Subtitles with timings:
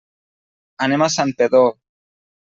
[0.85, 1.69] Anem a Santpedor.